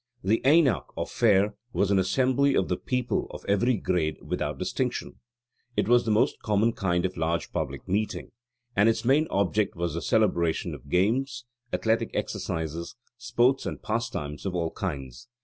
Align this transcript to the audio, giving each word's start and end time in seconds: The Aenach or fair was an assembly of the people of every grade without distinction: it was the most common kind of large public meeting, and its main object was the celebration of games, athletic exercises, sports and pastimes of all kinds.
The 0.23 0.41
Aenach 0.43 0.87
or 0.97 1.05
fair 1.05 1.53
was 1.73 1.91
an 1.91 1.99
assembly 1.99 2.55
of 2.55 2.69
the 2.69 2.75
people 2.75 3.27
of 3.29 3.45
every 3.47 3.77
grade 3.77 4.17
without 4.23 4.57
distinction: 4.57 5.19
it 5.77 5.87
was 5.87 6.05
the 6.05 6.09
most 6.09 6.41
common 6.41 6.73
kind 6.73 7.05
of 7.05 7.17
large 7.17 7.51
public 7.51 7.87
meeting, 7.87 8.31
and 8.75 8.89
its 8.89 9.05
main 9.05 9.27
object 9.29 9.75
was 9.75 9.93
the 9.93 10.01
celebration 10.01 10.73
of 10.73 10.89
games, 10.89 11.45
athletic 11.71 12.09
exercises, 12.15 12.95
sports 13.19 13.67
and 13.67 13.83
pastimes 13.83 14.43
of 14.43 14.55
all 14.55 14.71
kinds. 14.71 15.27